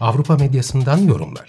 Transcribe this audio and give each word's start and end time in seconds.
Avrupa 0.00 0.36
medyasından 0.36 0.98
yorumlar. 0.98 1.48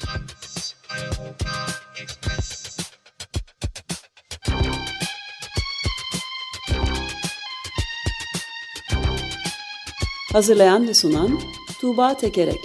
Hazırlayan 10.33 10.87
ve 10.87 10.93
sunan 10.93 11.39
Tuğba 11.81 12.17
Tekerek 12.17 12.59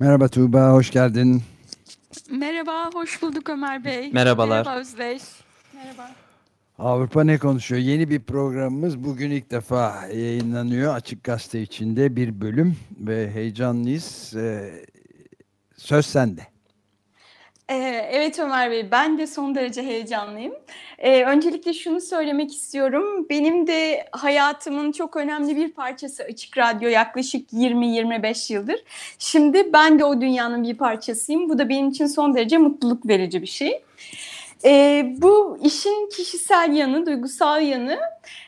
Merhaba 0.00 0.28
Tuğba, 0.28 0.72
hoş 0.72 0.90
geldin. 0.90 1.42
Hoş 2.94 3.22
bulduk 3.22 3.48
Ömer 3.50 3.84
Bey. 3.84 4.10
Merhabalar. 4.12 4.58
Merhaba 4.58 4.80
Özdeş. 4.80 5.22
Merhaba. 5.74 6.10
Avrupa 6.78 7.24
ne 7.24 7.38
konuşuyor? 7.38 7.80
Yeni 7.80 8.10
bir 8.10 8.20
programımız 8.20 9.04
bugün 9.04 9.30
ilk 9.30 9.50
defa 9.50 10.06
yayınlanıyor. 10.06 10.94
Açık 10.94 11.24
Gazete 11.24 11.62
içinde 11.62 12.16
bir 12.16 12.40
bölüm 12.40 12.76
ve 13.00 13.30
heyecanlıyız. 13.30 14.34
Ee, 14.36 14.84
söz 15.76 16.06
sende. 16.06 16.51
Ee, 17.72 18.08
evet 18.12 18.38
Ömer 18.38 18.70
Bey, 18.70 18.90
ben 18.90 19.18
de 19.18 19.26
son 19.26 19.54
derece 19.54 19.82
heyecanlıyım. 19.82 20.54
Ee, 20.98 21.24
öncelikle 21.24 21.72
şunu 21.72 22.00
söylemek 22.00 22.52
istiyorum. 22.54 23.26
Benim 23.30 23.66
de 23.66 24.06
hayatımın 24.12 24.92
çok 24.92 25.16
önemli 25.16 25.56
bir 25.56 25.72
parçası 25.72 26.22
Açık 26.22 26.58
Radyo 26.58 26.88
yaklaşık 26.88 27.52
20-25 27.52 28.52
yıldır. 28.52 28.84
Şimdi 29.18 29.72
ben 29.72 29.98
de 29.98 30.04
o 30.04 30.20
dünyanın 30.20 30.62
bir 30.62 30.76
parçasıyım. 30.76 31.48
Bu 31.48 31.58
da 31.58 31.68
benim 31.68 31.88
için 31.88 32.06
son 32.06 32.34
derece 32.34 32.58
mutluluk 32.58 33.08
verici 33.08 33.42
bir 33.42 33.46
şey. 33.46 33.82
Ee, 34.64 35.14
bu 35.18 35.58
işin 35.64 36.08
kişisel 36.16 36.72
yanı, 36.72 37.06
duygusal 37.06 37.62
yanı 37.62 37.98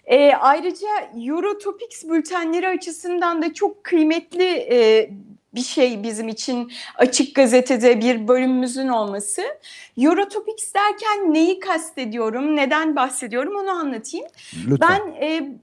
e, 0.07 0.35
ayrıca 0.35 0.89
Eurotopics 1.27 2.05
bültenleri 2.05 2.69
açısından 2.69 3.43
da 3.43 3.55
çok 3.55 3.85
kıymetli 3.85 4.45
e, 4.45 5.11
bir 5.55 5.63
şey 5.63 6.03
bizim 6.03 6.29
için 6.29 6.73
açık 6.95 7.35
gazetede 7.35 8.01
bir 8.01 8.29
bölümümüzün 8.29 8.89
olması. 8.89 9.43
Eurotopics 9.99 10.75
derken 10.75 11.35
neyi 11.35 11.61
kastediyorum, 11.61 12.57
neden 12.57 12.97
bahsediyorum 12.97 13.57
onu 13.57 13.71
anlatayım. 13.71 14.27
Lütfen. 14.67 14.79
Ben 14.81 15.27
e, 15.27 15.59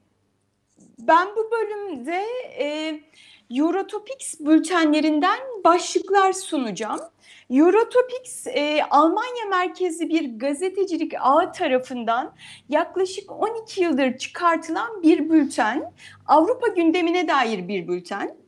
ben 0.98 1.28
bu 1.36 1.50
bölümde 1.50 2.24
e, 2.58 3.00
Eurotopics 3.50 4.40
bültenlerinden 4.40 5.38
başlıklar 5.64 6.32
sunacağım. 6.32 7.00
Eurotopics 7.50 8.46
e, 8.46 8.82
Almanya 8.90 9.46
merkezli 9.50 10.08
bir 10.08 10.38
gazetecilik 10.38 11.12
ağı 11.20 11.52
tarafından 11.52 12.34
yaklaşık 12.68 13.32
12 13.32 13.82
yıldır 13.82 14.18
çıkartılan 14.18 15.02
bir 15.02 15.30
bülten. 15.30 15.92
Avrupa 16.26 16.68
gündemine 16.68 17.28
dair 17.28 17.68
bir 17.68 17.88
bülten. 17.88 18.41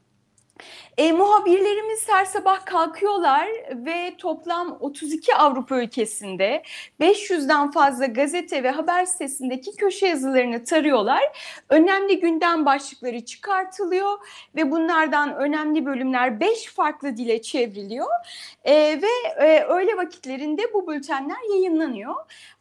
E, 0.96 1.12
muhabirlerimiz 1.12 2.08
her 2.08 2.24
sabah 2.24 2.66
kalkıyorlar 2.66 3.48
ve 3.70 4.14
toplam 4.18 4.76
32 4.80 5.34
Avrupa 5.34 5.82
ülkesinde 5.82 6.62
500'den 7.00 7.70
fazla 7.70 8.06
gazete 8.06 8.62
ve 8.62 8.70
haber 8.70 9.04
sitesindeki 9.04 9.76
köşe 9.76 10.06
yazılarını 10.06 10.64
tarıyorlar. 10.64 11.22
Önemli 11.68 12.20
gündem 12.20 12.66
başlıkları 12.66 13.24
çıkartılıyor 13.24 14.18
ve 14.56 14.70
bunlardan 14.70 15.34
önemli 15.36 15.86
bölümler 15.86 16.40
5 16.40 16.66
farklı 16.66 17.16
dile 17.16 17.42
çevriliyor. 17.42 18.10
E, 18.64 18.74
ve 18.74 19.44
e, 19.46 19.64
öğle 19.64 19.96
vakitlerinde 19.96 20.62
bu 20.74 20.88
bültenler 20.88 21.50
yayınlanıyor. 21.50 22.14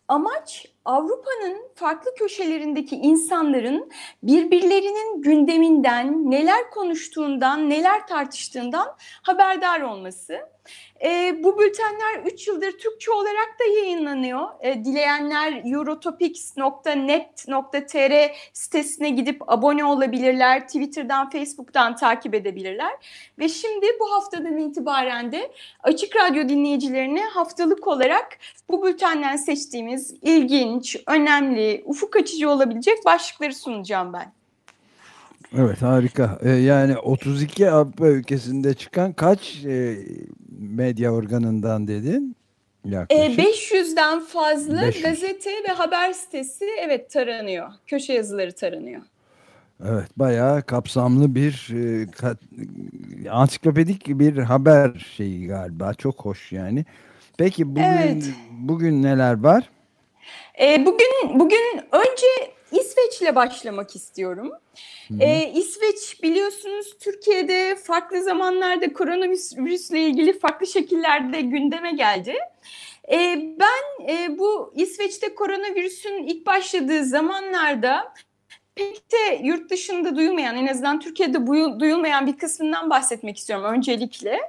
Amaç 0.08 0.73
Avrupa'nın 0.86 1.68
farklı 1.76 2.16
köşelerindeki 2.16 2.96
insanların 2.96 3.92
birbirlerinin 4.24 5.22
gündeminden, 5.22 6.32
neler 6.32 6.70
konuştuğundan, 6.70 7.70
neler 7.70 8.08
tartıştığından 8.08 8.96
haberdar 9.22 9.82
olması. 9.82 10.54
E, 11.06 11.44
bu 11.44 11.60
bültenler 11.60 12.20
3 12.26 12.48
yıldır 12.48 12.72
Türkçe 12.72 13.12
olarak 13.12 13.56
da 13.60 13.64
yayınlanıyor. 13.80 14.48
E, 14.62 14.86
dileyenler 14.86 15.62
eurotopics.net.tr 15.66 18.32
sitesine 18.54 19.10
gidip 19.10 19.52
abone 19.52 19.86
olabilirler. 19.86 20.68
Twitter'dan, 20.68 21.30
Facebook'tan 21.30 21.96
takip 21.96 22.36
edebilirler. 22.36 22.94
Ve 23.40 23.50
şimdi 23.50 23.86
bu 24.00 24.14
haftadan 24.14 24.58
itibaren 24.58 25.32
de 25.32 25.52
Açık 25.84 26.16
Radyo 26.16 26.50
dinleyicilerine 26.50 27.26
haftalık 27.26 27.88
olarak 27.88 28.38
bu 28.70 28.86
bültenden 28.86 29.36
seçtiğimiz 29.36 30.16
ilginç, 30.74 30.98
önemli, 31.08 31.84
ufuk 31.86 32.16
açıcı 32.16 32.50
olabilecek 32.50 33.06
başlıkları 33.06 33.56
sunacağım 33.56 34.14
ben. 34.14 34.34
Evet 35.58 35.82
harika. 35.82 36.40
Ee, 36.42 36.50
yani 36.50 36.98
32 36.98 37.70
Avrupa 37.70 38.08
ülkesinde 38.08 38.74
çıkan 38.74 39.14
kaç 39.14 39.66
e, 39.66 39.98
medya 40.60 41.14
organından 41.14 41.88
dedin? 41.88 42.36
Yaklaşık. 42.86 43.40
E, 43.40 43.44
500'den 43.44 44.20
fazla 44.20 44.82
500. 44.82 45.04
gazete 45.04 45.50
ve 45.50 45.74
haber 45.74 46.14
sitesi 46.14 46.66
evet 46.82 47.10
taranıyor. 47.12 47.70
Köşe 47.88 48.14
yazıları 48.14 48.56
taranıyor. 48.56 49.02
Evet 49.86 50.10
bayağı 50.18 50.62
kapsamlı 50.62 51.36
bir 51.36 51.70
e, 51.74 52.12
kat, 52.12 52.38
ansiklopedik 53.32 54.08
bir 54.08 54.38
haber 54.38 55.08
şeyi 55.16 55.48
galiba. 55.48 55.94
Çok 55.94 56.26
hoş 56.26 56.52
yani. 56.52 56.86
Peki 57.38 57.70
bugün 57.70 57.84
Evet. 57.84 58.30
bugün 58.52 59.04
neler 59.04 59.44
var? 59.44 59.70
E, 60.62 60.86
bugün 60.86 61.40
bugün 61.40 61.82
önce 61.92 62.54
İsveç'le 62.72 63.36
başlamak 63.36 63.96
istiyorum. 63.96 64.52
E, 65.20 65.52
İsveç 65.56 66.24
biliyorsunuz 66.24 66.98
Türkiye'de 67.00 67.76
farklı 67.76 68.24
zamanlarda 68.24 68.94
koronavirüsle 68.94 70.00
ilgili 70.00 70.40
farklı 70.40 70.68
şekillerde 70.68 71.42
gündeme 71.42 71.92
geldi. 71.92 72.36
E, 73.12 73.42
ben 73.60 74.08
e, 74.10 74.40
bu 74.40 74.74
İsveç'te 74.76 75.36
koronavirüsün 75.36 76.24
ilk 76.24 76.46
başladığı 76.46 77.06
zamanlarda 77.06 78.14
pek 78.76 79.12
de 79.12 79.40
yurt 79.44 79.70
dışında 79.70 80.16
duyulmayan 80.16 80.58
en 80.58 80.68
azından 80.68 81.00
Türkiye'de 81.00 81.48
duyulmayan 81.80 82.28
bir 82.28 82.38
kısmından 82.38 82.90
bahsetmek 82.90 83.38
istiyorum 83.38 83.66
öncelikle. 83.66 84.40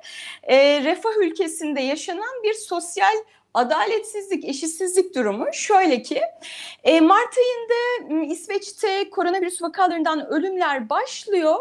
E, 0.43 0.85
refah 0.85 1.23
ülkesinde 1.23 1.81
yaşanan 1.81 2.43
bir 2.45 2.55
sosyal 2.55 3.15
adaletsizlik, 3.55 4.45
eşitsizlik 4.45 5.15
durumu 5.15 5.47
şöyle 5.53 6.03
ki 6.03 6.21
e, 6.85 7.01
Mart 7.01 7.35
ayında 7.39 8.25
İsveç'te 8.33 9.11
koronavirüs 9.11 9.63
vakalarından 9.63 10.27
ölümler 10.27 10.91
başlıyor 10.91 11.57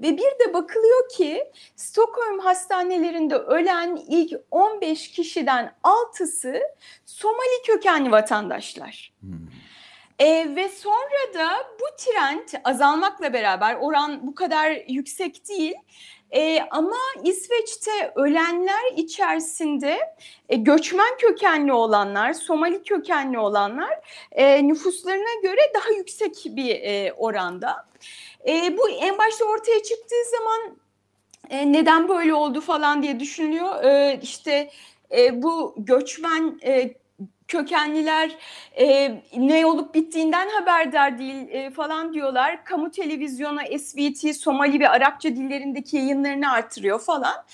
ve 0.00 0.16
bir 0.16 0.46
de 0.46 0.54
bakılıyor 0.54 1.08
ki 1.08 1.52
Stockholm 1.76 2.38
hastanelerinde 2.38 3.34
ölen 3.34 3.96
ilk 4.08 4.32
15 4.50 5.10
kişiden 5.10 5.72
6'sı 5.82 6.60
Somali 7.06 7.62
kökenli 7.66 8.10
vatandaşlar. 8.10 9.12
E, 10.18 10.56
ve 10.56 10.68
sonra 10.68 11.34
da 11.34 11.48
bu 11.80 11.84
trend 11.96 12.62
azalmakla 12.64 13.32
beraber 13.32 13.74
oran 13.80 14.26
bu 14.26 14.34
kadar 14.34 14.82
yüksek 14.88 15.48
değil. 15.48 15.74
E, 16.30 16.60
ama 16.70 16.96
İsveç'te 17.24 18.12
ölenler 18.14 18.92
içerisinde 18.96 19.98
e, 20.48 20.56
göçmen 20.56 21.16
kökenli 21.18 21.72
olanlar, 21.72 22.32
Somali 22.32 22.82
kökenli 22.82 23.38
olanlar 23.38 24.00
e, 24.32 24.68
nüfuslarına 24.68 25.40
göre 25.42 25.60
daha 25.74 25.90
yüksek 25.90 26.46
bir 26.46 26.70
e, 26.70 27.12
oranda. 27.12 27.86
E, 28.48 28.78
bu 28.78 28.88
en 28.90 29.18
başta 29.18 29.44
ortaya 29.44 29.82
çıktığı 29.82 30.30
zaman 30.30 30.78
e, 31.50 31.72
neden 31.72 32.08
böyle 32.08 32.34
oldu 32.34 32.60
falan 32.60 33.02
diye 33.02 33.20
düşünülüyor. 33.20 33.84
E, 33.84 34.20
işte 34.22 34.70
e, 35.16 35.42
bu 35.42 35.74
göçmen 35.76 36.60
e, 36.64 36.94
kökenliler 37.48 38.36
e, 38.78 39.14
ne 39.36 39.66
olup 39.66 39.94
bittiğinden 39.94 40.48
haberdar 40.48 41.18
değil 41.18 41.48
e, 41.48 41.70
falan 41.70 42.12
diyorlar. 42.12 42.64
Kamu 42.64 42.90
televizyonu 42.90 43.60
SVT, 43.78 44.36
Somali 44.36 44.80
ve 44.80 44.88
Arapça 44.88 45.28
dillerindeki 45.28 45.96
yayınlarını 45.96 46.52
artırıyor 46.52 47.00
falan. 47.00 47.44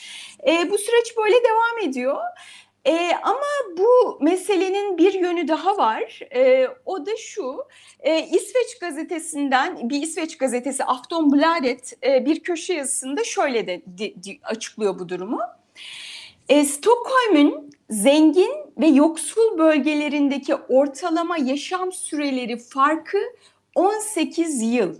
E, 0.47 0.71
bu 0.71 0.79
süreç 0.79 1.17
böyle 1.17 1.35
devam 1.35 1.89
ediyor. 1.89 2.19
E, 2.85 3.13
ama 3.23 3.77
bu 3.79 4.19
meselenin 4.21 4.99
bir 4.99 5.15
yönü 5.15 5.49
daha 5.49 5.77
var. 5.79 6.21
E, 6.35 6.69
o 6.87 7.07
da 7.07 7.17
şu, 7.17 7.65
e, 8.01 8.27
İsveç 8.27 8.79
gazetesinden, 8.81 9.91
bir 9.91 10.03
İsveç 10.03 10.39
gazetesi 10.39 10.85
Aftonbladet 10.85 11.93
e, 12.07 12.27
bir 12.27 12.41
köşe 12.41 12.75
yazısında 12.75 13.25
şöyle 13.25 13.67
de 13.67 13.83
di, 13.99 14.15
di, 14.23 14.41
açıklıyor 14.43 14.99
bu 14.99 15.09
durumu. 15.09 15.41
E, 16.49 16.65
Stockholm'un 16.65 17.71
zengin 17.91 18.53
ve 18.79 18.87
yoksul 18.87 19.59
bölgelerindeki 19.59 20.55
ortalama 20.55 21.39
yaşam 21.39 21.93
süreleri 21.93 22.59
farkı 22.59 23.19
18 23.75 24.63
yıl. 24.63 24.95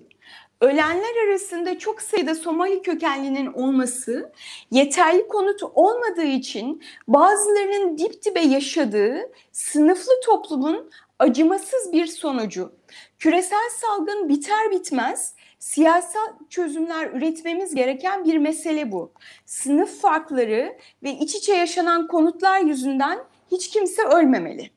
Ölenler 0.61 1.29
arasında 1.29 1.79
çok 1.79 2.03
sayıda 2.03 2.35
Somali 2.35 2.83
kökenlinin 2.83 3.47
olması, 3.53 4.33
yeterli 4.71 5.29
konut 5.29 5.63
olmadığı 5.63 6.25
için 6.25 6.83
bazılarının 7.09 7.99
dip 7.99 8.25
dibe 8.25 8.41
yaşadığı 8.41 9.33
sınıflı 9.53 10.13
toplumun 10.25 10.91
acımasız 11.19 11.93
bir 11.93 12.07
sonucu. 12.07 12.73
Küresel 13.19 13.71
salgın 13.81 14.29
biter 14.29 14.71
bitmez 14.71 15.35
siyasal 15.59 16.29
çözümler 16.51 17.11
üretmemiz 17.11 17.75
gereken 17.75 18.25
bir 18.25 18.39
mesele 18.39 18.93
bu. 18.93 19.13
Sınıf 19.47 20.01
farkları 20.01 20.79
ve 21.03 21.11
iç 21.11 21.35
içe 21.35 21.55
yaşanan 21.55 22.07
konutlar 22.07 22.61
yüzünden 22.61 23.19
hiç 23.53 23.71
kimse 23.71 24.03
ölmemeli. 24.03 24.71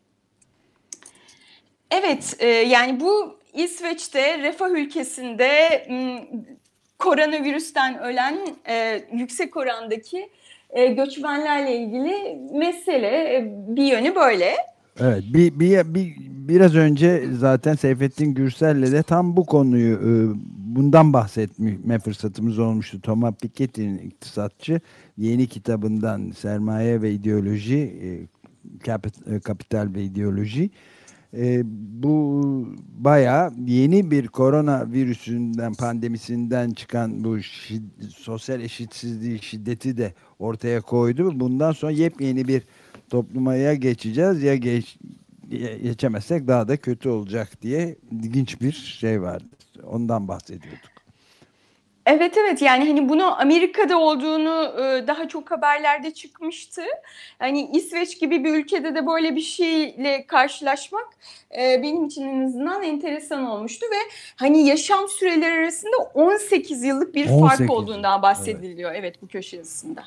Evet, 1.92 2.36
e, 2.40 2.48
yani 2.48 3.00
bu 3.00 3.40
İsveç'te, 3.54 4.38
refah 4.38 4.70
ülkesinde 4.70 5.48
koronavirüsten 7.00 8.00
ölen 8.00 8.38
e, 8.68 9.04
yüksek 9.14 9.58
orandaki 9.58 10.30
e, 10.70 10.88
göçmenlerle 10.88 11.78
ilgili 11.78 12.40
mesele 12.54 13.36
e, 13.36 13.54
bir 13.68 13.84
yönü 13.84 14.16
böyle. 14.16 14.56
Evet, 15.00 15.24
bir, 15.34 15.60
bir, 15.60 15.94
bir, 15.94 16.16
biraz 16.48 16.76
önce 16.76 17.24
zaten 17.40 17.76
Seyfettin 17.76 18.34
Gürsel'le 18.34 18.92
de 18.92 19.04
tam 19.04 19.38
bu 19.38 19.46
konuyu 19.46 19.96
e, 19.96 20.12
bundan 20.76 21.14
bahsetme 21.14 22.00
fırsatımız 22.00 22.60
olmuştu. 22.60 23.02
Thomas 23.02 23.36
Piketty'nin 23.36 23.98
iktisatçı 23.98 24.82
yeni 25.18 25.48
kitabından 25.48 26.32
Sermaye 26.32 27.02
ve 27.02 27.12
İdeoloji, 27.12 27.78
e, 27.78 28.08
e, 29.28 29.40
Kapital 29.40 29.90
ve 29.96 30.04
İdeoloji 30.04 30.70
e, 31.38 31.62
bu 32.04 32.44
bayağı 32.98 33.52
yeni 33.66 34.12
bir 34.12 34.28
korona 34.28 34.92
virüsünden 34.92 35.74
pandemisinden 35.74 36.70
çıkan 36.70 37.24
bu 37.24 37.42
şid, 37.42 37.84
sosyal 38.10 38.62
eşitsizliği 38.62 39.40
şiddeti 39.40 39.98
de 39.98 40.14
ortaya 40.40 40.82
koydu. 40.82 41.40
Bundan 41.40 41.72
sonra 41.72 41.92
yepyeni 41.92 42.48
bir 42.48 42.64
toplumaya 43.10 43.74
geçeceğiz 43.74 44.44
ya 44.44 44.56
geç, 44.56 44.98
geçemezsek 45.84 46.48
daha 46.48 46.68
da 46.68 46.78
kötü 46.78 47.10
olacak 47.10 47.62
diye 47.62 47.96
ilginç 48.12 48.62
bir 48.62 48.72
şey 48.72 49.22
vardı. 49.22 49.46
Ondan 49.84 50.28
bahsediyorduk. 50.28 50.95
Evet 52.06 52.38
evet 52.38 52.62
yani 52.62 52.88
hani 52.88 53.10
bunu 53.10 53.42
Amerika'da 53.42 54.00
olduğunu 54.00 54.74
daha 55.08 55.28
çok 55.28 55.52
haberlerde 55.52 56.12
çıkmıştı. 56.12 56.82
Hani 57.40 57.70
İsveç 57.74 58.20
gibi 58.20 58.44
bir 58.44 58.54
ülkede 58.54 58.96
de 58.96 59.08
böyle 59.08 59.36
bir 59.36 59.42
şeyle 59.42 60.28
karşılaşmak 60.28 61.08
benim 61.58 62.06
için 62.06 62.28
en 62.28 62.46
azından 62.46 62.84
enteresan 62.84 63.46
olmuştu 63.46 63.86
ve 63.92 64.12
hani 64.36 64.68
yaşam 64.68 65.08
süreleri 65.10 65.60
arasında 65.60 65.98
18 66.14 66.84
yıllık 66.84 67.16
bir 67.16 67.30
18. 67.30 67.40
fark 67.40 67.72
olduğundan 67.72 68.22
bahsediliyor 68.22 68.92
evet, 68.92 69.00
evet 69.00 69.22
bu 69.22 69.28
köşe 69.28 69.58
yazısında. 69.58 70.04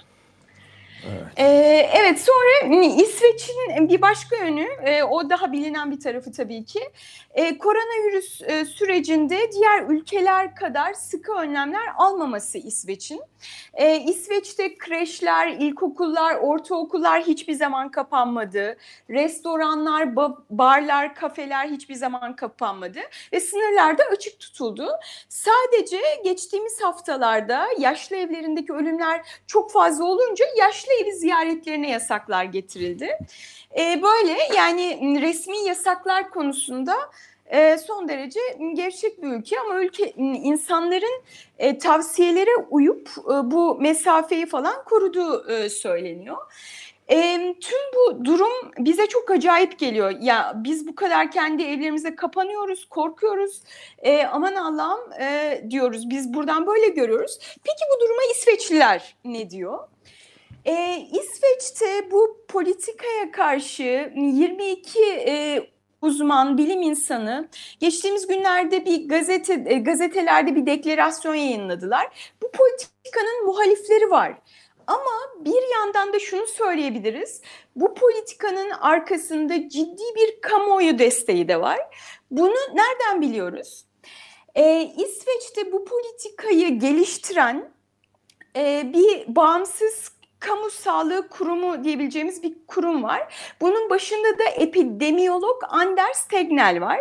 Evet. 1.06 1.22
Ee, 1.36 1.90
evet 1.94 2.20
sonra 2.20 2.74
İsveç'in 2.84 3.88
bir 3.88 4.02
başka 4.02 4.36
yönü 4.36 4.66
e, 4.84 5.02
o 5.02 5.30
daha 5.30 5.52
bilinen 5.52 5.90
bir 5.90 6.00
tarafı 6.00 6.32
tabii 6.32 6.64
ki 6.64 6.80
e, 7.34 7.58
koronavirüs 7.58 8.42
e, 8.42 8.64
sürecinde 8.64 9.52
diğer 9.52 9.82
ülkeler 9.88 10.54
kadar 10.54 10.94
sıkı 10.94 11.32
önlemler 11.32 11.86
almaması 11.96 12.58
İsveç'in. 12.58 13.20
E, 13.74 13.96
İsveç'te 13.96 14.78
kreşler, 14.78 15.48
ilkokullar, 15.48 16.36
ortaokullar 16.36 17.22
hiçbir 17.22 17.54
zaman 17.54 17.90
kapanmadı. 17.90 18.76
Restoranlar, 19.10 20.16
barlar, 20.50 21.14
kafeler 21.14 21.68
hiçbir 21.68 21.94
zaman 21.94 22.36
kapanmadı 22.36 22.98
ve 23.32 23.40
sınırlar 23.40 23.98
da 23.98 24.02
açık 24.12 24.40
tutuldu. 24.40 24.90
Sadece 25.28 26.00
geçtiğimiz 26.24 26.82
haftalarda 26.82 27.66
yaşlı 27.78 28.16
evlerindeki 28.16 28.72
ölümler 28.72 29.20
çok 29.46 29.72
fazla 29.72 30.04
olunca 30.04 30.44
yaşlı 30.58 30.87
evi 31.02 31.12
ziyaretlerine 31.12 31.90
yasaklar 31.90 32.44
getirildi. 32.44 33.18
E, 33.78 34.02
böyle 34.02 34.38
yani 34.56 35.20
resmi 35.22 35.58
yasaklar 35.58 36.30
konusunda 36.30 36.94
e, 37.46 37.78
son 37.78 38.08
derece 38.08 38.40
gevşek 38.74 39.22
bir 39.22 39.28
ülke 39.28 39.60
ama 39.60 39.80
ülke 39.80 40.12
insanların 40.16 41.22
e, 41.58 41.78
tavsiyelere 41.78 42.56
uyup 42.70 43.08
e, 43.18 43.50
bu 43.50 43.78
mesafeyi 43.80 44.46
falan 44.46 44.84
koruduğu 44.84 45.50
e, 45.50 45.68
söyleniyor. 45.68 46.36
E, 47.10 47.16
tüm 47.60 47.78
bu 47.94 48.24
durum 48.24 48.72
bize 48.78 49.06
çok 49.06 49.30
acayip 49.30 49.78
geliyor. 49.78 50.10
Ya 50.20 50.52
biz 50.56 50.86
bu 50.86 50.94
kadar 50.94 51.30
kendi 51.30 51.62
evlerimize 51.62 52.16
kapanıyoruz, 52.16 52.84
korkuyoruz. 52.84 53.62
E, 53.98 54.24
aman 54.24 54.54
Allah'ım 54.54 55.12
e, 55.20 55.62
diyoruz. 55.70 56.10
Biz 56.10 56.34
buradan 56.34 56.66
böyle 56.66 56.88
görüyoruz. 56.88 57.38
Peki 57.64 57.84
bu 57.96 58.00
duruma 58.00 58.22
İsveçliler 58.32 59.16
ne 59.24 59.50
diyor? 59.50 59.78
E, 60.64 61.06
İsveç'te 61.12 62.10
bu 62.10 62.44
politikaya 62.48 63.32
karşı 63.32 64.12
22 64.16 65.04
e, 65.04 65.66
uzman, 66.02 66.58
bilim 66.58 66.82
insanı 66.82 67.48
geçtiğimiz 67.80 68.26
günlerde 68.26 68.84
bir 68.84 69.08
gazete 69.08 69.64
e, 69.66 69.78
gazetelerde 69.78 70.56
bir 70.56 70.66
deklarasyon 70.66 71.34
yayınladılar. 71.34 72.32
Bu 72.42 72.50
politikanın 72.50 73.46
muhalifleri 73.46 74.10
var. 74.10 74.38
Ama 74.86 75.44
bir 75.44 75.74
yandan 75.74 76.12
da 76.12 76.18
şunu 76.18 76.46
söyleyebiliriz. 76.46 77.42
Bu 77.76 77.94
politikanın 77.94 78.70
arkasında 78.70 79.68
ciddi 79.68 80.02
bir 80.16 80.40
kamuoyu 80.40 80.98
desteği 80.98 81.48
de 81.48 81.60
var. 81.60 81.78
Bunu 82.30 82.56
nereden 82.74 83.20
biliyoruz? 83.20 83.84
Ee, 84.54 84.92
İsveç'te 84.96 85.72
bu 85.72 85.84
politikayı 85.84 86.78
geliştiren 86.78 87.70
e, 88.56 88.92
bir 88.94 89.36
bağımsız 89.36 90.17
kamu 90.40 90.70
sağlığı 90.70 91.28
kurumu 91.28 91.84
diyebileceğimiz 91.84 92.42
bir 92.42 92.54
kurum 92.66 93.02
var. 93.02 93.34
Bunun 93.60 93.90
başında 93.90 94.38
da 94.38 94.44
epidemiyolog 94.44 95.62
Anders 95.68 96.28
Tegnell 96.28 96.80
var. 96.80 97.00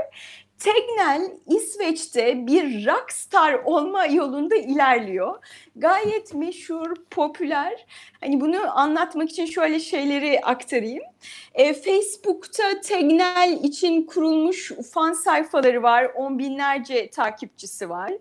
Tegnell 0.59 1.31
İsveç'te 1.47 2.47
bir 2.47 2.87
rockstar 2.87 3.53
olma 3.53 4.05
yolunda 4.05 4.55
ilerliyor. 4.55 5.45
Gayet 5.75 6.33
meşhur, 6.33 6.95
popüler. 7.11 7.85
Hani 8.21 8.41
bunu 8.41 8.79
anlatmak 8.79 9.29
için 9.29 9.45
şöyle 9.45 9.79
şeyleri 9.79 10.41
aktarayım. 10.41 11.03
E, 11.53 11.73
Facebook'ta 11.73 12.81
Tegnell 12.81 13.63
için 13.63 14.05
kurulmuş 14.05 14.71
fan 14.93 15.13
sayfaları 15.13 15.83
var. 15.83 16.11
On 16.15 16.39
binlerce 16.39 17.09
takipçisi 17.09 17.89
var. 17.89 18.11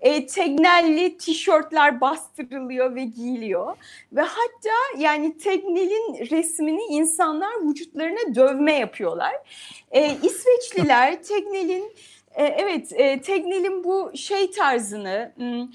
E, 0.00 0.26
Tegnell'li 0.26 1.16
tişörtler 1.16 2.00
bastırılıyor 2.00 2.94
ve 2.94 3.04
giyiliyor. 3.04 3.76
Ve 4.12 4.20
hatta 4.20 4.98
yani 4.98 5.38
Tegnell'in 5.38 6.30
resmini 6.30 6.82
insanlar 6.90 7.68
vücutlarına 7.68 8.34
dövme 8.34 8.72
yapıyorlar. 8.72 9.34
E, 9.90 10.16
İsveçliler 10.22 11.22
Tegnell'in 11.28 11.92
e, 12.34 12.44
evet 12.44 12.92
e, 12.92 13.20
Tegnell'in 13.20 13.84
bu 13.84 14.12
şey 14.14 14.50
tarzını 14.50 15.32
hmm, 15.36 15.68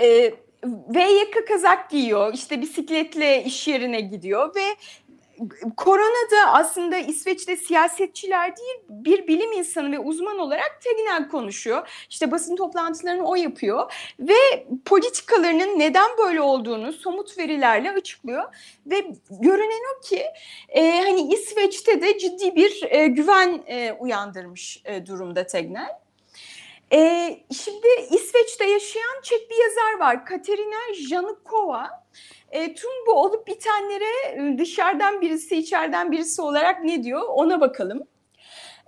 e, 0.00 0.34
V 0.64 1.00
yaka 1.00 1.44
kazak 1.44 1.90
giyiyor. 1.90 2.34
İşte 2.34 2.60
bisikletle 2.60 3.44
iş 3.44 3.68
yerine 3.68 4.00
gidiyor 4.00 4.54
ve 4.54 4.62
korona 5.76 6.30
da 6.30 6.52
aslında 6.52 6.96
İsveç'te 6.96 7.56
siyasetçiler 7.56 8.56
değil 8.56 8.76
bir 8.88 9.26
bilim 9.26 9.52
insanı 9.52 9.92
ve 9.92 9.98
uzman 9.98 10.38
olarak 10.38 10.80
Tegnell 10.84 11.28
konuşuyor. 11.28 12.06
İşte 12.10 12.30
basın 12.30 12.56
toplantılarını 12.56 13.28
o 13.28 13.34
yapıyor 13.34 13.92
ve 14.18 14.66
politikalarının 14.84 15.78
neden 15.78 16.10
böyle 16.18 16.40
olduğunu 16.40 16.92
somut 16.92 17.38
verilerle 17.38 17.90
açıklıyor 17.90 18.44
ve 18.86 19.06
görünen 19.30 19.96
o 19.96 20.00
ki 20.00 20.24
e, 20.68 21.00
hani 21.00 21.34
İsveç'te 21.34 22.02
de 22.02 22.18
ciddi 22.18 22.56
bir 22.56 22.82
e, 22.90 23.06
güven 23.06 23.62
e, 23.66 23.92
uyandırmış 23.92 24.82
e, 24.84 25.06
durumda 25.06 25.46
Tegnell. 25.46 26.03
E, 26.92 27.30
şimdi 27.52 27.86
İsveç'te 28.10 28.64
yaşayan 28.64 29.22
Çek 29.22 29.50
bir 29.50 29.56
yazar 29.64 29.98
var. 29.98 30.26
Katerina 30.26 30.94
Janukova. 31.08 32.04
E, 32.50 32.74
tüm 32.74 32.90
bu 33.06 33.12
olup 33.12 33.46
bitenlere 33.46 34.28
e, 34.32 34.58
dışarıdan 34.58 35.20
birisi, 35.20 35.56
içeriden 35.56 36.12
birisi 36.12 36.42
olarak 36.42 36.84
ne 36.84 37.02
diyor 37.02 37.22
ona 37.28 37.60
bakalım. 37.60 38.02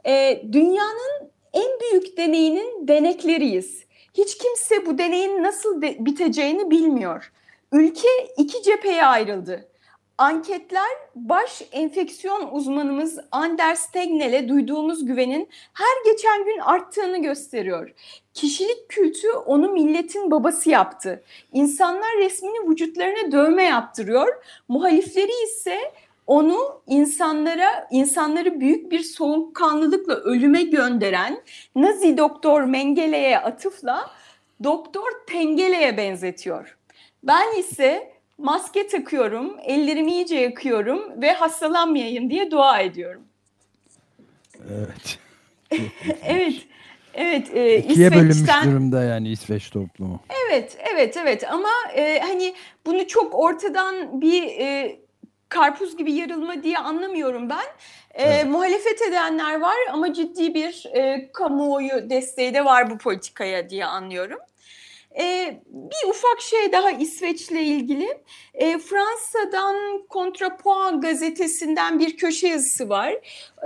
E, 0.07 0.43
dünyanın 0.53 1.33
en 1.53 1.81
büyük 1.81 2.17
deneyinin 2.17 2.89
denekleriyiz. 2.89 3.85
Hiç 4.15 4.39
kimse 4.39 4.87
bu 4.87 4.99
deneyin 4.99 5.43
nasıl 5.43 5.83
de, 5.83 5.97
biteceğini 5.99 6.71
bilmiyor. 6.71 7.33
Ülke 7.73 8.09
iki 8.39 8.63
cepheye 8.63 9.05
ayrıldı. 9.05 9.69
Anketler 10.19 10.91
baş 11.15 11.63
enfeksiyon 11.73 12.49
uzmanımız 12.53 13.19
Anders 13.31 13.91
Tegnell'e 13.91 14.49
duyduğumuz 14.49 15.07
güvenin 15.07 15.49
her 15.75 16.13
geçen 16.13 16.45
gün 16.45 16.59
arttığını 16.59 17.23
gösteriyor. 17.23 17.93
Kişilik 18.35 18.89
kültü 18.89 19.31
onu 19.31 19.73
milletin 19.73 20.31
babası 20.31 20.71
yaptı. 20.71 21.23
İnsanlar 21.53 22.17
resmini 22.19 22.71
vücutlarına 22.71 23.33
dövme 23.33 23.65
yaptırıyor. 23.65 24.45
Muhalifleri 24.69 25.45
ise 25.45 25.79
onu 26.27 26.83
insanlara 26.87 27.89
insanları 27.91 28.61
büyük 28.61 28.93
bir 28.93 29.01
soğukkanlılıkla 29.01 30.15
ölüme 30.15 30.63
gönderen 30.63 31.43
Nazi 31.75 32.19
doktor 32.19 32.63
Mengele'ye 32.63 33.39
atıfla 33.39 34.11
doktor 34.65 35.11
Tengele'ye 35.27 35.97
benzetiyor. 35.97 36.79
Ben 37.23 37.59
ise 37.59 38.16
maske 38.39 38.89
takıyorum, 38.89 39.57
ellerimi 39.65 40.13
iyice 40.13 40.37
yakıyorum 40.37 41.23
ve 41.23 41.33
hastalanmayayım 41.33 42.31
diye 42.31 42.51
dua 42.51 42.81
ediyorum. 42.81 43.23
Evet. 44.71 45.19
evet. 46.25 46.67
Evet, 47.19 47.51
e, 47.55 47.79
İkiye 47.79 48.13
bölünmüş 48.13 48.65
durumda 48.65 49.05
yani 49.05 49.29
İsveç 49.29 49.71
toplumu. 49.71 50.21
Evet, 50.47 50.79
evet, 50.93 51.17
evet 51.17 51.53
ama 51.53 51.69
e, 51.95 52.21
hani 52.21 52.55
bunu 52.87 53.07
çok 53.07 53.35
ortadan 53.35 54.21
bir 54.21 54.43
e, 54.43 54.99
karpuz 55.49 55.97
gibi 55.97 56.13
yarılma 56.13 56.63
diye 56.63 56.79
anlamıyorum 56.79 57.51
ben. 57.51 57.65
E, 58.15 58.23
evet. 58.23 58.47
Muhalefet 58.47 59.03
edenler 59.03 59.61
var 59.61 59.77
ama 59.93 60.13
ciddi 60.13 60.55
bir 60.55 60.85
e, 60.95 61.31
kamuoyu 61.33 62.11
desteği 62.11 62.55
de 62.55 62.65
var 62.65 62.91
bu 62.91 62.99
politikaya 62.99 63.71
diye 63.71 63.85
anlıyorum. 63.85 64.39
E, 65.19 65.57
bir 65.67 66.09
ufak 66.09 66.41
şey 66.41 66.73
daha 66.73 66.91
İsveç'le 66.91 67.51
ilgili. 67.51 68.19
E, 68.55 68.79
Fransa'dan 68.79 70.07
Kontrapuan 70.09 71.01
gazetesinden 71.01 71.99
bir 71.99 72.17
köşe 72.17 72.49
yazısı 72.49 72.89
var. 72.89 73.15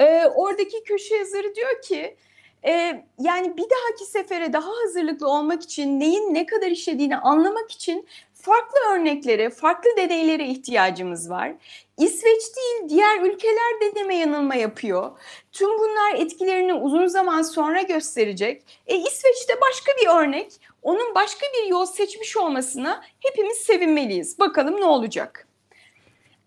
E, 0.00 0.26
oradaki 0.26 0.85
köşe 0.85 1.16
yazarı 1.16 1.54
diyor 1.54 1.83
ki 1.83 2.16
e, 2.64 3.04
yani 3.19 3.57
bir 3.57 3.64
dahaki 3.71 4.04
sefere 4.04 4.52
daha 4.52 4.71
hazırlıklı 4.85 5.28
olmak 5.28 5.62
için 5.62 6.00
neyin 6.00 6.35
ne 6.35 6.47
kadar 6.47 6.66
işlediğini 6.66 7.16
anlamak 7.16 7.71
için 7.71 8.07
farklı 8.35 8.78
örneklere, 8.92 9.50
farklı 9.50 9.90
deneylere 9.97 10.47
ihtiyacımız 10.47 11.30
var. 11.30 11.52
İsveç 11.99 12.42
değil, 12.57 12.88
diğer 12.88 13.21
ülkeler 13.21 13.80
deneme 13.80 14.16
yanılma 14.16 14.54
yapıyor. 14.54 15.11
Tüm 15.52 15.78
bunlar 15.78 16.14
etkilerini 16.14 16.75
uzun 16.75 17.07
zaman 17.07 17.42
sonra 17.42 17.83
gösterecek. 17.83 18.62
E, 18.87 18.97
İsveç'te 18.97 19.61
başka 19.61 19.92
bir 20.02 20.21
örnek. 20.21 20.52
Onun 20.82 21.14
başka 21.14 21.46
bir 21.46 21.70
yol 21.70 21.87
seçmiş 21.87 22.37
olmasına 22.37 23.02
hepimiz 23.20 23.58
sevinmeliyiz. 23.58 24.38
Bakalım 24.38 24.80
ne 24.80 24.84
olacak 24.84 25.49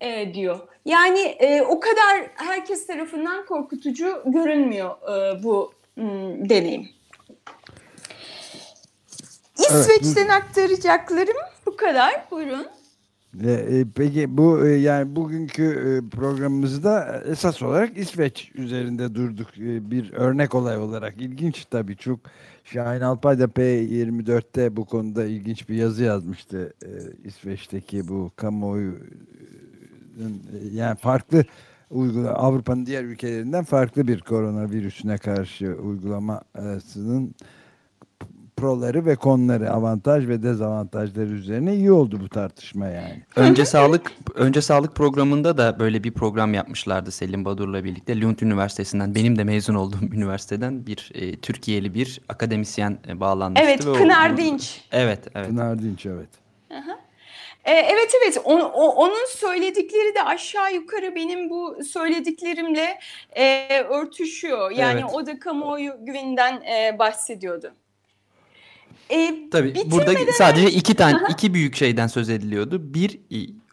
e, 0.02 0.34
diyor. 0.34 0.60
Yani 0.86 1.20
e, 1.20 1.62
o 1.62 1.80
kadar 1.80 2.30
herkes 2.36 2.88
tarafından 2.88 3.46
korkutucu 3.46 4.22
görünmüyor 4.26 4.96
e, 5.02 5.44
bu 5.44 5.74
m, 5.96 6.50
deneyim. 6.50 6.90
İsveç'ten 9.60 10.22
evet. 10.22 10.32
aktaracaklarım 10.32 11.38
bu 11.66 11.78
kadar. 11.78 12.26
Buyurun. 12.32 12.68
E, 13.42 13.86
peki 13.96 14.38
bu 14.38 14.68
e, 14.68 14.70
yani 14.70 15.16
bugünkü 15.16 15.64
e, 15.64 16.10
programımızda 16.10 17.24
esas 17.28 17.62
olarak 17.62 17.98
İsveç 17.98 18.52
üzerinde 18.56 19.16
durduk. 19.16 19.48
Bir 19.58 20.14
örnek 20.14 20.56
olay 20.56 20.78
olarak 20.78 21.22
ilginç 21.22 21.66
tabii. 21.66 21.98
Çok 21.98 22.20
Şahin 22.64 23.02
Alpay 23.02 23.40
da 23.40 23.46
P24'te 23.46 24.76
bu 24.76 24.86
konuda 24.86 25.26
ilginç 25.26 25.70
bir 25.70 25.76
yazı 25.76 26.04
yazmıştı 26.04 26.74
İsveç'teki 27.24 28.08
bu 28.08 28.32
kamuoyu 28.36 28.94
yani 30.74 30.98
farklı 30.98 31.44
uygula 31.90 32.34
Avrupa'nın 32.34 32.86
diğer 32.86 33.04
ülkelerinden 33.04 33.64
farklı 33.64 34.08
bir 34.08 34.20
koronavirüsüne 34.22 35.18
karşı 35.18 35.76
uygulamasının 35.76 37.36
proları 38.58 39.06
ve 39.06 39.16
konuları, 39.16 39.72
avantaj 39.72 40.28
ve 40.28 40.44
dezavantajları 40.44 41.30
üzerine 41.30 41.76
iyi 41.76 41.92
oldu 41.92 42.20
bu 42.24 42.30
tartışma 42.30 42.88
yani. 42.88 43.24
Önce 43.36 43.66
sağlık 43.66 44.12
önce 44.36 44.62
sağlık 44.62 44.96
programında 44.96 45.58
da 45.58 45.80
böyle 45.80 46.04
bir 46.04 46.12
program 46.12 46.54
yapmışlardı 46.54 47.12
Selim 47.12 47.46
Badur'la 47.46 47.84
birlikte. 47.84 48.22
Lund 48.22 48.40
Üniversitesi'nden 48.40 49.16
benim 49.16 49.38
de 49.38 49.44
mezun 49.44 49.76
olduğum 49.76 50.06
üniversiteden 50.14 50.86
bir 50.86 51.12
e, 51.14 51.36
Türkiye'li 51.36 51.94
bir 51.94 52.22
akademisyen 52.30 52.98
e, 53.08 53.20
bağlanmıştı. 53.20 53.68
Evet, 53.68 53.88
ve 53.88 53.94
Pınar 53.94 54.32
o, 54.32 54.38
Dinç. 54.38 54.82
Evet, 54.92 55.28
evet. 55.36 55.48
Pınar 55.48 55.82
Dinç, 55.82 56.06
evet. 56.06 56.44
E, 57.66 57.72
evet 57.72 58.12
evet 58.22 58.38
o, 58.44 58.60
o, 58.60 58.88
onun 58.88 59.26
söyledikleri 59.26 60.16
de 60.16 60.24
aşağı 60.24 60.74
yukarı 60.74 61.16
benim 61.16 61.50
bu 61.50 61.84
söylediklerimle 61.84 63.00
e, 63.32 63.80
örtüşüyor. 63.82 64.72
Yani 64.72 65.00
evet. 65.00 65.14
o 65.14 65.26
da 65.26 65.40
kamuoyu 65.40 65.94
güveninden 66.00 66.62
e, 66.62 67.00
bahsediyordu. 67.00 67.74
E, 69.10 69.50
Tabii 69.52 69.74
burada 69.86 70.14
sadece 70.38 70.72
iki 70.72 70.94
tane 70.94 71.20
iki 71.30 71.54
büyük 71.54 71.76
şeyden 71.76 72.08
söz 72.08 72.30
ediliyordu. 72.30 72.94
Bir 72.94 73.20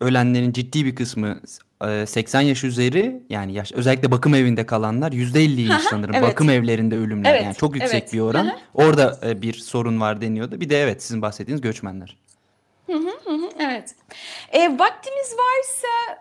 ölenlerin 0.01 0.53
ciddi 0.53 0.85
bir 0.85 0.95
kısmı 0.95 1.41
80 2.07 2.41
yaş 2.41 2.65
üzeri 2.65 3.23
yani 3.29 3.53
yaş 3.53 3.73
özellikle 3.73 4.11
bakım 4.11 4.35
evinde 4.35 4.67
kalanlar 4.67 5.13
%50'ymiş 5.13 5.81
sanırım. 5.91 6.15
Evet. 6.15 6.29
Bakım 6.29 6.51
evlerinde 6.51 6.97
ölümler 6.97 7.35
evet. 7.35 7.45
yani 7.45 7.55
çok 7.55 7.75
yüksek 7.75 8.03
evet. 8.03 8.13
bir 8.13 8.21
oran. 8.21 8.59
Orada 8.75 9.19
bir 9.43 9.53
sorun 9.53 10.01
var 10.01 10.21
deniyordu. 10.21 10.61
Bir 10.61 10.71
de 10.71 10.83
evet 10.83 11.03
sizin 11.03 11.23
bahsettiğiniz 11.23 11.61
göçmenler. 11.61 12.17
Hı 12.87 12.93
hı 12.93 13.31
hı, 13.31 13.49
evet. 13.59 13.95
E, 14.53 14.79
vaktimiz 14.79 15.37
varsa 15.39 16.21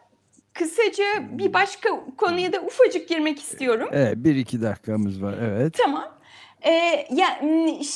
kısaca 0.53 1.37
bir 1.37 1.53
başka 1.53 1.89
konuya 2.17 2.53
da 2.53 2.61
ufacık 2.61 3.09
girmek 3.09 3.39
istiyorum. 3.39 3.89
Evet 3.91 4.17
bir 4.17 4.35
iki 4.35 4.61
dakikamız 4.61 5.21
var 5.21 5.35
evet. 5.41 5.73
Tamam. 5.77 6.18
E, 6.61 6.71
ya 7.11 7.39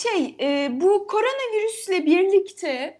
şey 0.03 0.35
e, 0.39 0.69
bu 0.71 1.07
koronavirüsle 1.07 2.05
birlikte 2.05 2.99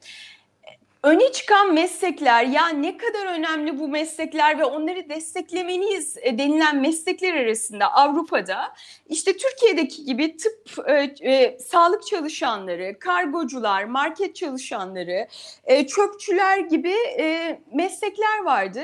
öne 1.03 1.31
çıkan 1.31 1.73
meslekler 1.73 2.43
ya 2.43 2.67
ne 2.69 2.97
kadar 2.97 3.25
önemli 3.25 3.79
bu 3.79 3.87
meslekler 3.87 4.59
ve 4.59 4.65
onları 4.65 5.09
desteklemeliyiz 5.09 6.17
e, 6.21 6.37
denilen 6.37 6.81
meslekler 6.81 7.33
arasında 7.33 7.93
Avrupa'da 7.93 8.73
işte 9.09 9.37
Türkiye'deki 9.37 10.05
gibi 10.05 10.37
tıp 10.37 10.89
e, 10.89 11.15
e, 11.21 11.59
sağlık 11.59 12.07
çalışanları, 12.07 12.99
kargocular, 12.99 13.83
market 13.83 14.35
çalışanları, 14.35 15.27
e, 15.65 15.87
çöpçüler 15.87 16.57
gibi 16.57 16.93
e, 17.19 17.59
meslekler 17.73 18.43
vardı. 18.43 18.81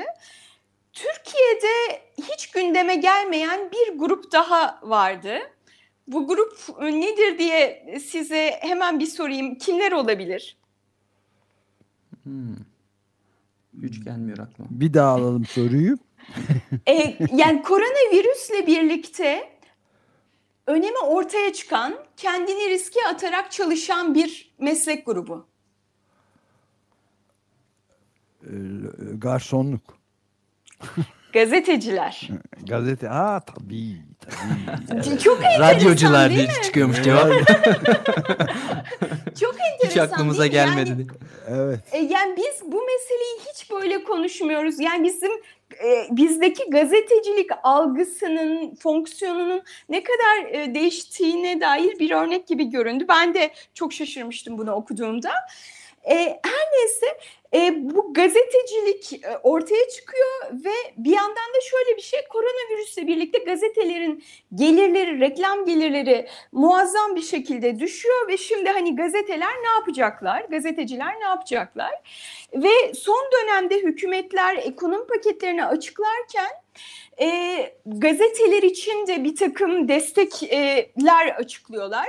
Türkiye'de 0.92 2.00
hiç 2.32 2.50
gündeme 2.50 2.94
gelmeyen 2.94 3.70
bir 3.72 3.98
grup 3.98 4.32
daha 4.32 4.80
vardı. 4.82 5.38
Bu 6.12 6.26
grup 6.26 6.58
e, 6.80 7.00
nedir 7.00 7.38
diye 7.38 7.98
size 8.00 8.58
hemen 8.60 9.00
bir 9.00 9.06
sorayım. 9.06 9.54
Kimler 9.54 9.92
olabilir? 9.92 10.56
Hmm. 12.22 12.56
Hiç 13.82 14.04
gelmiyor 14.04 14.38
aklıma. 14.38 14.68
Bir 14.70 14.94
daha 14.94 15.08
alalım 15.08 15.44
soruyu. 15.44 15.98
e, 16.88 17.18
yani 17.36 17.62
koronavirüsle 17.62 18.66
birlikte 18.66 19.52
önemi 20.66 20.98
ortaya 20.98 21.52
çıkan, 21.52 21.94
kendini 22.16 22.70
riske 22.70 23.00
atarak 23.08 23.52
çalışan 23.52 24.14
bir 24.14 24.54
meslek 24.58 25.06
grubu. 25.06 25.46
E, 28.42 28.52
garsonluk. 29.14 29.98
Gazeteciler. 31.32 32.28
Gazete, 32.66 33.06
ha 33.06 33.40
tabii. 33.46 33.96
tabii. 34.88 35.18
Çok 35.18 35.44
enteresan 35.44 35.76
Radyocular 35.76 36.30
değil 36.30 36.48
mi? 36.48 36.62
çıkıyormuş 36.64 37.02
cevap. 37.02 37.28
Çok 39.40 39.54
enteresan 39.60 39.88
Hiç 39.88 39.96
aklımıza 39.96 40.46
gelmedi. 40.46 40.90
Yani, 40.90 41.06
evet. 41.48 41.80
E, 41.92 41.98
yani 41.98 42.36
biz 42.36 42.72
bu 42.72 42.82
meseleyi 42.82 43.38
hiç 43.52 43.70
böyle 43.70 44.04
konuşmuyoruz. 44.04 44.80
Yani 44.80 45.04
bizim 45.04 45.32
e, 45.84 46.06
bizdeki 46.10 46.70
gazetecilik 46.70 47.50
algısının, 47.62 48.74
fonksiyonunun 48.74 49.62
ne 49.88 50.02
kadar 50.02 50.54
e, 50.54 50.74
değiştiğine 50.74 51.60
dair 51.60 51.98
bir 51.98 52.10
örnek 52.10 52.48
gibi 52.48 52.64
göründü. 52.64 53.04
Ben 53.08 53.34
de 53.34 53.50
çok 53.74 53.92
şaşırmıştım 53.92 54.58
bunu 54.58 54.72
okuduğumda. 54.72 55.30
E, 56.08 56.14
her 56.44 56.66
neyse 56.78 57.06
e, 57.54 57.90
bu 57.90 58.14
gazetecilik 58.14 59.24
e, 59.24 59.36
ortaya 59.42 59.88
çıkıyor 59.88 60.30
ve 60.52 60.72
bir 60.96 61.10
yandan 61.10 61.34
da 61.34 61.60
şöyle 61.70 61.96
bir 61.96 62.02
şey 62.02 62.20
koronavirüsle 62.28 63.06
birlikte 63.06 63.38
gazetelerin 63.38 64.24
gelirleri, 64.54 65.20
reklam 65.20 65.64
gelirleri 65.64 66.28
muazzam 66.52 67.16
bir 67.16 67.22
şekilde 67.22 67.80
düşüyor 67.80 68.28
ve 68.28 68.36
şimdi 68.36 68.70
hani 68.70 68.96
gazeteler 68.96 69.54
ne 69.62 69.68
yapacaklar? 69.68 70.40
Gazeteciler 70.40 71.20
ne 71.20 71.24
yapacaklar? 71.24 71.92
Ve 72.54 72.94
son 72.94 73.30
dönemde 73.32 73.78
hükümetler 73.78 74.56
ekonomi 74.56 75.06
paketlerini 75.06 75.64
açıklarken 75.64 76.50
e, 77.20 77.26
gazeteler 77.86 78.62
için 78.62 79.06
de 79.06 79.24
bir 79.24 79.36
takım 79.36 79.88
destekler 79.88 81.28
açıklıyorlar 81.38 82.08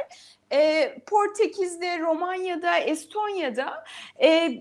e, 0.51 0.95
Portekiz'de, 1.05 1.99
Romanya'da, 1.99 2.77
Estonya'da 2.77 3.83
e, 4.23 4.59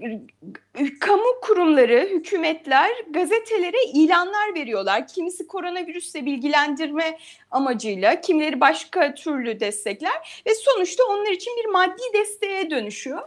kamu 1.01 1.41
kurumları, 1.43 2.09
hükümetler 2.11 2.91
gazetelere 3.11 3.83
ilanlar 3.95 4.55
veriyorlar. 4.55 5.07
Kimisi 5.07 5.47
koronavirüsle 5.47 6.27
bilgilendirme 6.27 7.19
amacıyla, 7.51 8.21
kimileri 8.21 8.61
başka 8.61 9.15
türlü 9.15 9.61
destekler 9.61 10.43
ve 10.47 10.55
sonuçta 10.55 11.05
onlar 11.05 11.31
için 11.31 11.53
bir 11.57 11.71
maddi 11.71 12.03
desteğe 12.15 12.71
dönüşüyor. 12.71 13.23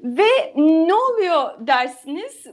Ve 0.00 0.52
ne 0.56 0.94
oluyor 0.94 1.66
dersiniz? 1.66 2.46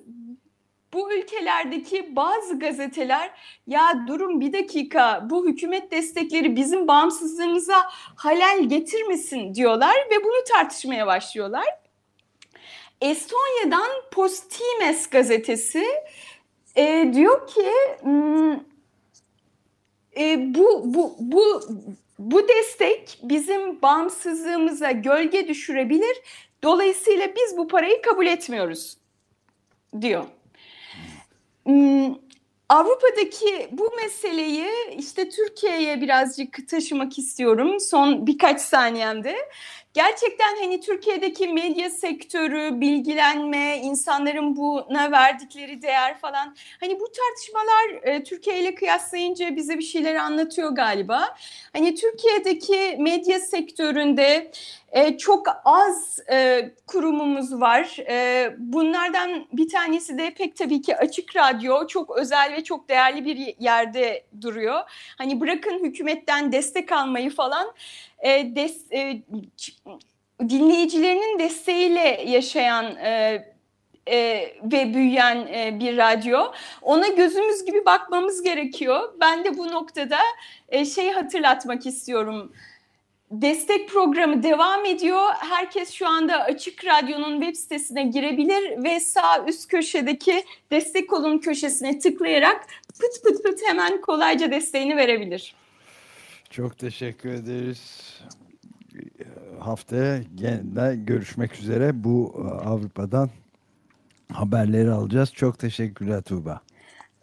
Bu 0.94 1.14
ülkelerdeki 1.14 2.16
bazı 2.16 2.60
gazeteler 2.60 3.32
ya 3.68 4.04
durun 4.08 4.42
bir 4.42 4.54
dakika 4.54 5.28
bu 5.30 5.48
hükümet 5.48 5.92
destekleri 5.92 6.56
bizim 6.56 6.88
bağımsızlığımıza 6.88 7.90
halel 8.16 8.70
getirmesin 8.70 9.56
diyorlar 9.56 9.96
ve 10.12 10.24
bunu 10.24 10.44
tartışmaya 10.54 11.08
başlıyorlar. 11.08 11.66
Estonya'dan 13.02 13.90
Postimes 14.12 15.08
gazetesi 15.08 15.86
e, 16.76 17.12
diyor 17.14 17.48
ki 17.48 17.72
hmm, 18.02 18.54
e, 20.18 20.56
bu 20.56 20.82
bu 20.86 21.16
bu 21.20 21.62
bu 22.20 22.48
destek 22.48 23.20
bizim 23.24 23.82
bağımsızlığımıza 23.82 24.92
gölge 24.92 25.48
düşürebilir. 25.48 26.18
Dolayısıyla 26.64 27.28
biz 27.36 27.58
bu 27.58 27.68
parayı 27.68 28.02
kabul 28.02 28.26
etmiyoruz 28.26 28.98
diyor. 30.02 30.26
Hmm, 31.70 32.16
Avrupa'daki 32.70 33.68
bu 33.72 33.92
meseleyi 34.04 34.68
işte 34.98 35.30
Türkiye'ye 35.30 36.02
birazcık 36.02 36.68
taşımak 36.70 37.20
istiyorum 37.20 37.80
son 37.80 38.28
birkaç 38.28 38.62
saniyemde. 38.62 39.36
Gerçekten 39.94 40.56
hani 40.62 40.82
Türkiye'deki 40.82 41.48
medya 41.48 41.90
sektörü, 41.90 42.82
bilgilenme, 42.82 43.78
insanların 43.84 44.56
buna 44.56 45.12
verdikleri 45.12 45.82
değer 45.82 46.18
falan. 46.20 46.56
Hani 46.80 47.00
bu 47.00 47.06
tartışmalar 47.12 48.14
e, 48.14 48.24
Türkiye 48.24 48.60
ile 48.60 48.76
kıyaslayınca 48.76 49.56
bize 49.56 49.78
bir 49.78 49.84
şeyler 49.84 50.16
anlatıyor 50.16 50.72
galiba. 50.72 51.36
Hani 51.74 51.96
Türkiye'deki 51.96 52.96
medya 53.00 53.40
sektöründe 53.40 54.52
e, 54.92 55.18
çok 55.18 55.48
az 55.66 56.20
e, 56.32 56.70
kurumumuz 56.88 57.62
var. 57.62 57.98
E, 58.10 58.50
bunlardan 58.58 59.46
bir 59.54 59.70
tanesi 59.70 60.18
de 60.18 60.34
pek 60.34 60.56
tabii 60.56 60.82
ki 60.82 60.98
Açık 60.98 61.36
Radyo. 61.36 61.88
Çok 61.88 62.18
özel 62.18 62.54
ve 62.54 62.64
çok 62.64 62.90
değerli 62.90 63.26
bir 63.26 63.56
yerde 63.60 64.26
duruyor. 64.42 64.80
Hani 65.18 65.42
bırakın 65.42 65.84
hükümetten 65.84 66.52
destek 66.52 66.92
almayı 66.92 67.30
falan. 67.30 67.74
E, 68.20 68.56
des, 68.56 68.92
e, 68.92 69.22
dinleyicilerinin 70.50 71.40
desteğiyle 71.40 72.24
yaşayan 72.28 72.96
e, 72.96 73.44
e, 74.12 74.48
ve 74.64 74.94
büyüyen 74.94 75.36
e, 75.36 75.80
bir 75.80 75.98
radyo. 75.98 76.52
Ona 76.82 77.08
gözümüz 77.08 77.66
gibi 77.66 77.86
bakmamız 77.86 78.44
gerekiyor. 78.44 79.14
Ben 79.20 79.44
de 79.46 79.58
bu 79.58 79.68
noktada 79.68 80.18
e, 80.70 80.86
şey 80.86 81.12
hatırlatmak 81.12 81.86
istiyorum 81.86 82.54
destek 83.32 83.90
programı 83.90 84.44
devam 84.44 84.86
ediyor. 84.86 85.22
Herkes 85.40 85.92
şu 85.92 86.08
anda 86.08 86.44
Açık 86.44 86.86
Radyo'nun 86.86 87.42
web 87.42 87.56
sitesine 87.56 88.04
girebilir 88.04 88.84
ve 88.84 89.00
sağ 89.00 89.46
üst 89.48 89.68
köşedeki 89.68 90.44
destek 90.72 91.14
olun 91.14 91.38
köşesine 91.38 92.00
tıklayarak 92.00 92.66
pıt 92.88 93.24
pıt 93.24 93.44
pıt 93.44 93.60
hemen 93.68 94.02
kolayca 94.02 94.52
desteğini 94.52 94.98
verebilir. 94.98 95.56
Çok 96.50 96.78
teşekkür 96.78 97.30
ederiz. 97.30 98.14
Haftaya 99.60 100.22
de 100.76 100.96
görüşmek 100.96 101.56
üzere. 101.56 102.04
Bu 102.04 102.36
e, 102.38 102.68
Avrupa'dan 102.68 103.30
haberleri 104.34 104.92
alacağız. 104.92 105.34
Çok 105.34 105.60
teşekkürler 105.60 106.22
Tuğba. 106.22 106.62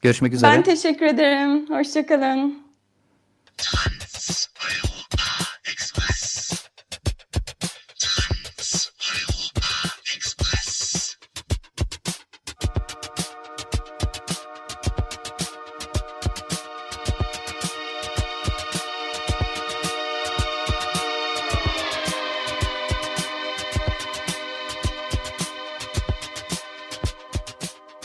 Görüşmek 0.03 0.33
üzere. 0.33 0.51
Ben 0.51 0.63
teşekkür 0.63 1.07
ederim. 1.07 1.71
Hoşçakalın. 1.71 2.67